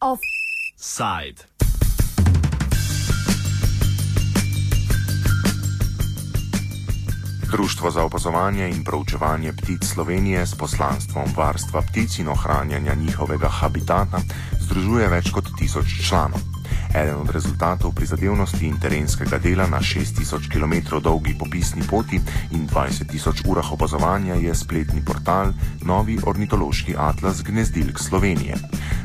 [0.00, 1.44] Offside.
[7.50, 14.20] Društvo za opazovanje in proučevanje ptic Slovenije s poslanstvom varstva ptic in ohranjanja njihovega habitata
[14.60, 16.59] združuje več kot tisoč članov.
[16.94, 23.46] Eden od rezultatov prizadevnosti in terenskega dela na 6000 km dolgi popisni poti in 20.000
[23.46, 28.54] urah opazovanja je spletni portal Novi ornitološki atlas gnezdilk Slovenije.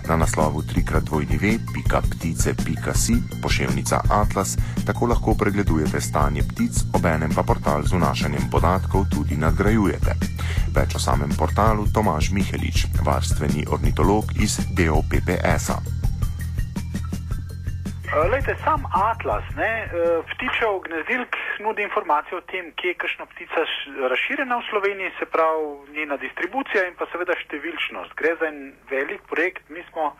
[0.07, 8.49] Na naslovu 3x2.ptice.si poševnica Atlas tako lahko pregledujete stanje ptic, obenem pa portal z vnašanjem
[8.51, 10.15] podatkov tudi nadgrajujete.
[10.75, 15.94] Več o samem portalu Tomaž Mihelič, varstveni ornitolog iz DOPPS-a.
[18.15, 23.25] Eh, lejte, sam atlas ne, eh, ptičev gnezdilk nudi informacije o tem, kje je kakšna
[23.25, 23.63] ptica
[24.11, 28.15] razširjena v Sloveniji, se pravi njena distribucija in pa seveda številčnost.
[28.15, 30.13] Gre za en velik projekt, mi smo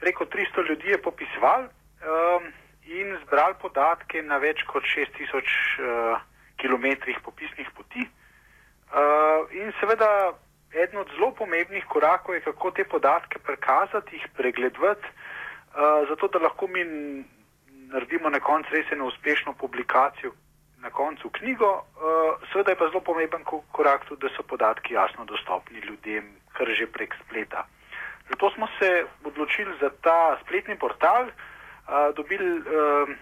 [0.00, 1.72] preko 300 ljudi popisovali
[2.04, 2.52] um,
[3.00, 6.20] in zbrali podatke na več kot 6000 uh,
[6.60, 8.04] km popisnih poti.
[8.92, 10.36] Uh, in seveda
[10.76, 15.16] eden od zelo pomembnih korakov je, kako te podatke prikazati, jih pregledati.
[16.08, 16.82] Zato da lahko mi
[17.92, 20.32] naredimo na koncu res eno uspešno publikacijo,
[20.82, 21.70] na koncu knjigo.
[21.72, 26.68] Uh, seveda je pa zelo pomemben korak tudi, da so podatki jasno dostopni ljudem, kar
[26.78, 27.66] že prek spleta.
[28.28, 33.14] Zato smo se odločili za ta spletni portal, uh, dobili uh,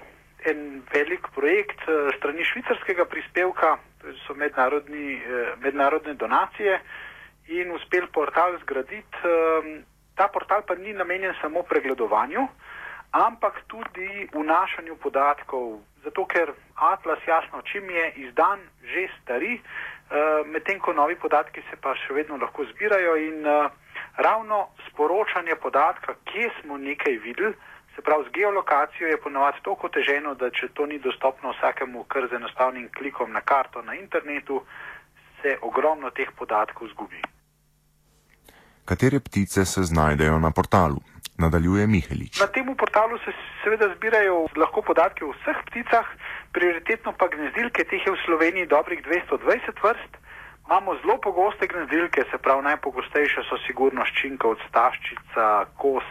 [0.45, 6.81] en velik projekt uh, strani švicarskega prispevka, to so mednarodni, uh, mednarodne donacije
[7.49, 9.19] in uspeli portal zgraditi.
[10.21, 12.43] Ta portal pa ni namenjen samo pregledovanju,
[13.11, 15.81] ampak tudi vnašanju podatkov.
[16.05, 21.81] Zato, ker Atlas jasno, čim je izdan, že stari, uh, medtem ko novi podatki se
[21.81, 23.73] pa še vedno lahko zbirajo in uh,
[24.21, 24.61] ravno
[24.91, 27.57] sporočanje podatka, kje smo nekaj videli,
[27.97, 32.29] se pravi z geolokacijo, je ponovadi toliko teženo, da če to ni dostopno vsakemu kar
[32.29, 34.61] z enostavnim klikom na karto na internetu,
[35.41, 37.25] se ogromno teh podatkov zgubi
[38.91, 41.01] katere ptice se znajdejo na portalu.
[41.39, 42.41] Nadaljuje Mihelič.
[42.41, 43.31] Na tem portalu se
[43.63, 46.09] seveda zbirajo lahko podatke o vseh pticah,
[46.53, 50.13] prioritetno pa gnezdilke, teh je v Sloveniji dobrih 220 vrst.
[50.67, 55.47] Imamo zelo pogoste gnezdilke, se pravi najpogostejše so sigurno ščinka od staščica,
[55.83, 56.09] kos,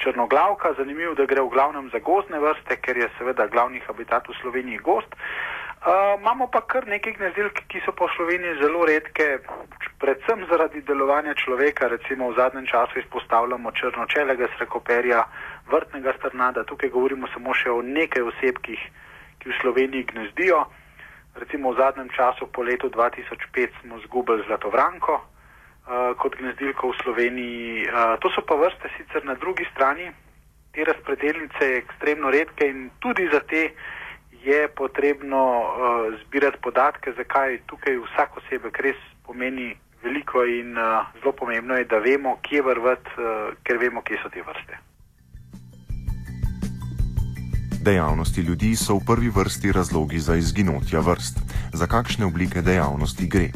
[0.00, 0.76] črnoglavka.
[0.78, 4.84] Zanimivo, da gre v glavnem za gozdne vrste, ker je seveda glavni habitat v Sloveniji
[4.84, 5.16] gost.
[5.78, 9.38] Uh, imamo pa kar nekaj gnezdilk, ki so po Sloveniji zelo redke,
[9.98, 11.88] predvsem zaradi delovanja človeka.
[11.88, 15.24] Recimo v zadnjem času izpostavljamo črnočelega srekoperja,
[15.70, 16.64] vrtnega strnada.
[16.64, 18.80] Tukaj govorimo samo še o nekaj osebkih,
[19.38, 20.64] ki v Sloveniji gnezdijo.
[21.38, 27.86] Recimo v zadnjem času po letu 2005 smo zgubili zlatovranko uh, kot gnezdilko v Sloveniji.
[27.86, 30.10] Uh, to so pa vrste sicer na drugi strani,
[30.74, 33.70] te razpredelnice ekstremno redke in tudi za te
[34.42, 35.66] je potrebno uh,
[36.22, 41.98] zbirati podatke, zakaj tukaj vsak osebek res pomeni veliko in uh, zelo pomembno je, da
[41.98, 44.78] vemo, kje vrvati, uh, ker vemo, kje so te vrste.
[47.82, 51.38] Dejavnosti ljudi so v prvi vrsti razlogi za izginotja vrst.
[51.72, 53.48] Za kakšne oblike dejavnosti gre?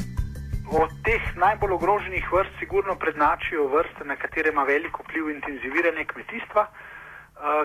[0.72, 6.66] Od teh najbolj ogroženih vrst sigurno prednačijo vrste, na katere ima veliko vpliv intenziviranje kmetijstva.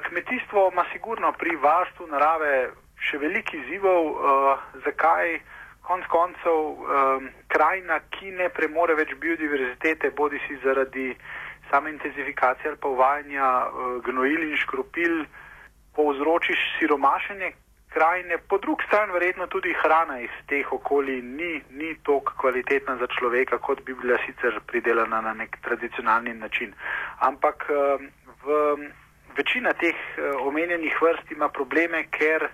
[0.10, 4.04] Kmetijstvo ima sigurno pri varstvu narave še veliko izzivov,
[4.86, 5.40] zakaj
[5.88, 11.14] konc koncev um, krajina, ki ne premore več biodiverzitete, bodi si zaradi
[11.72, 15.24] same intenzifikacije ali pa uvajanja uh, gnojil in škropil,
[15.96, 17.54] povzroči siromašenje
[17.98, 23.08] krajine, po drugi strani verjetno tudi hrana iz teh okolij ni, ni toliko kvalitetna za
[23.20, 26.74] človeka, kot bi bila sicer pridelana na nek tradicionalni način.
[27.20, 28.10] Ampak um,
[28.44, 28.48] v,
[29.38, 32.50] večina teh uh, omenjenih vrst ima probleme, ker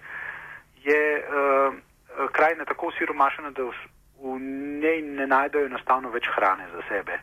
[0.86, 1.74] je uh,
[2.32, 3.74] krajina tako siromašena, da v,
[4.24, 4.40] v
[4.82, 7.20] njej ne najdejo enostavno več hrane za sebe.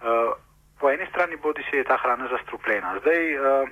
[0.00, 0.32] Uh,
[0.80, 2.98] po eni strani bodi se je ta hrana zastrupljena.
[3.00, 3.68] Zdaj, uh,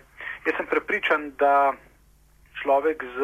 [0.46, 1.72] jaz sem prepričan, da
[2.62, 3.18] človek z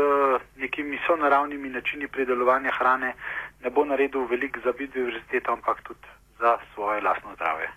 [0.56, 3.14] nekimi sonaravnimi načini pridelovanja hrane
[3.62, 6.08] ne bo naredil veliko za biodiverziteto, ampak tudi
[6.38, 7.68] za svoje lastno zdravje.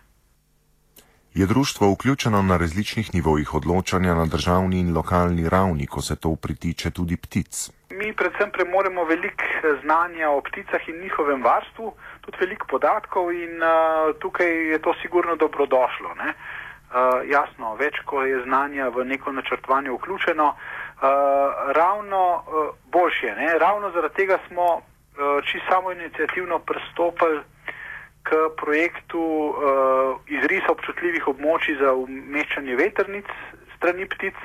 [1.33, 6.35] Je društvo vključeno na različnih nivojih odločanja na državni in lokalni ravni, ko se to
[6.35, 7.69] pritiče tudi ptic?
[7.97, 13.63] Mi predvsem premoremo veliko eh, znanja o pticah in njihovem varstvu, tudi veliko podatkov in
[13.63, 16.09] uh, tukaj je to sigurno dobrodošlo.
[16.17, 21.07] Uh, jasno, več ko je znanja v neko načrtovanje vključeno, uh,
[21.73, 23.33] ravno uh, boljše.
[23.35, 23.57] Ne?
[23.59, 24.81] Ravno zaradi tega smo
[25.43, 27.41] čisto samo inicijativno pristopili
[28.23, 29.55] k projektu uh,
[30.27, 33.25] izrisa občutljivih območij za umeščanje veternic
[33.75, 34.35] strani ptic,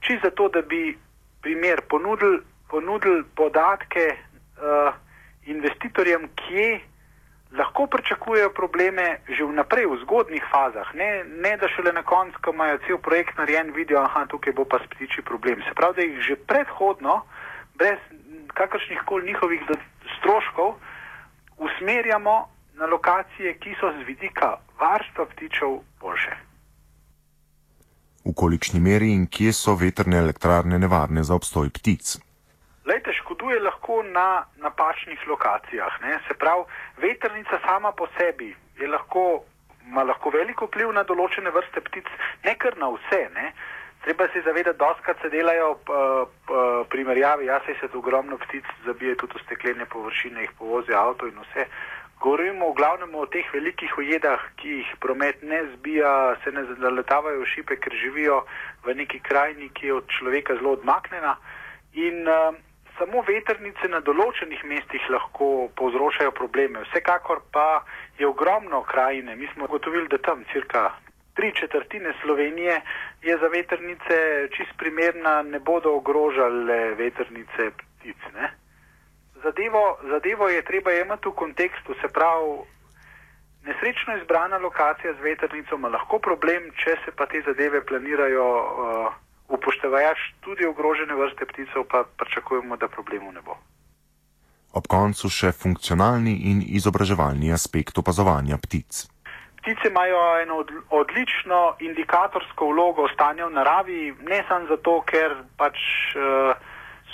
[0.00, 0.98] čisto zato, da bi
[1.42, 2.38] primer ponudili
[2.72, 4.94] ponudil podatke uh,
[5.44, 6.80] investitorjem, kje
[7.52, 12.54] lahko pričakujejo probleme že vnaprej v zgodnih fazah, ne, ne da šele na koncu, ko
[12.56, 15.60] imajo cel projekt narejen, vidijo, da tukaj bo pa spitiči problem.
[15.68, 17.20] Se pravi, da jih že predhodno,
[17.76, 18.00] brez
[18.54, 19.60] kakršnih koli njihovih
[20.18, 20.74] stroškov,
[21.58, 26.34] usmerjamo na lokacije, ki so z vidika varstva ptičev boljše.
[28.24, 32.16] V kolikšni meri in kje so veterne elektrarne nevarne za obstoj ptic?
[33.32, 36.00] Lejte, škoduje lahko na napačnih lokacijah.
[36.02, 36.18] Ne?
[36.28, 36.64] Se pravi,
[36.98, 39.44] veternica sama po sebi je lahko,
[39.86, 42.04] ima lahko veliko vpliv na določene vrste ptic,
[42.44, 43.30] ne kar na vse.
[43.34, 43.52] Ne?
[44.04, 45.78] Treba se zavedati, da doskrat se delajo
[46.90, 51.38] primerjavi, jaz se tu ogromno ptic zabije tudi v steklene površine, jih povozi avto in
[51.38, 51.66] vse.
[52.20, 57.40] Govorimo v glavnem o teh velikih ujedah, ki jih promet ne zbija, se ne zaletavajo
[57.40, 58.44] v šipe, ker živijo
[58.84, 61.36] v neki krajini, ki je od človeka zelo odmaknjena.
[61.92, 62.54] In uh,
[63.02, 66.84] samo veternice na določenih mestih lahko povzročajo probleme.
[66.86, 67.82] Vsekakor pa
[68.18, 69.34] je ogromno krajine.
[69.36, 70.90] Mi smo ugotovili, da tam cirka
[71.34, 72.76] tri četrtine Slovenije
[73.22, 74.18] je za veternice
[74.54, 78.28] čist primerna, ne bodo ogrožale veternice ptic.
[78.36, 78.52] Ne?
[79.42, 82.60] Zadevo, zadevo je treba imeti v kontekstu, se pravi,
[83.66, 88.46] nesrečno izbrana lokacija z veternico ima lahko problem, če se pa te zadeve planirajo.
[88.46, 89.22] Uh,
[89.52, 93.56] upoštevajoč tudi ogrožene vrste pticev, pa pričakujemo, da problemov ne bo.
[94.72, 99.04] Ob koncu še funkcionalni in izobraževalni aspekt opazovanja ptic.
[99.60, 105.76] Ptice imajo eno odlično indikatorsko vlogo stanja v naravi, ne samo zato, ker pač
[106.16, 106.56] uh,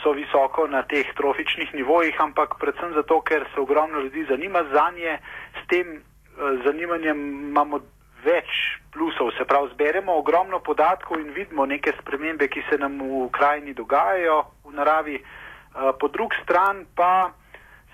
[0.01, 4.87] so visoko na teh trofičnih nivojih, ampak predvsem zato, ker se ogromno ljudi zanima za
[4.97, 5.19] nje.
[5.59, 7.19] S tem uh, zanimanjem
[7.51, 7.83] imamo
[8.25, 13.29] več plusov, se pravi, zberemo ogromno podatkov in vidimo neke spremembe, ki se nam v
[13.31, 15.19] krajini dogajajo v naravi.
[15.19, 17.31] Eh, po drugi strani pa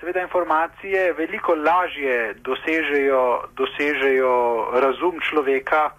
[0.00, 4.34] seveda informacije veliko lažje dosežejo, dosežejo
[4.80, 5.90] razum človeka,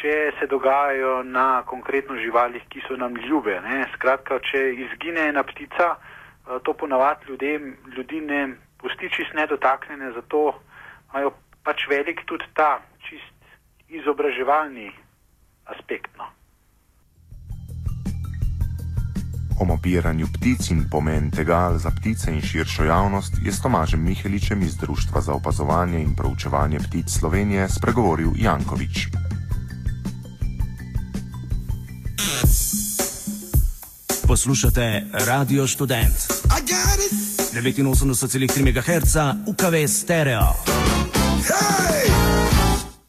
[0.00, 3.60] če se dogajajo na konkretno živalih, ki so nam ljube.
[3.60, 3.84] Ne?
[3.94, 8.42] Skratka, če izgine ena ptica, eh, to ponavadi ljudem, ljudi ne
[8.80, 10.54] pusti čist nedotaknjene, zato
[11.12, 11.34] imajo
[11.64, 12.80] pač velik tudi ta
[13.90, 14.90] izobraževalni
[15.64, 16.10] aspekt.
[16.18, 16.24] No.
[19.60, 24.62] O mobiranju ptic in pomen tega za ptice in širšo javnost je s Tomažem Miheličem
[24.62, 29.06] iz Društva za opazovanje in proučevanje ptic Slovenije spregovoril Jankovič.
[34.26, 36.40] Poslušate Radio Student
[37.52, 39.16] 89,3 MHz
[39.46, 40.54] UKV stereo.